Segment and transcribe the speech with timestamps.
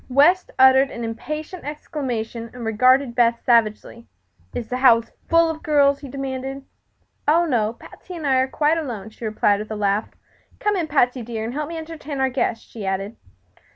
[0.09, 4.07] West uttered an impatient exclamation and regarded Beth savagely.
[4.51, 6.65] "Is the house full of girls?" he demanded.
[7.27, 10.09] "Oh, no; Patsy and I are quite alone," she replied, with a laugh.
[10.59, 13.15] "Come in, Patsy dear, and help me to entertain our guest," she added.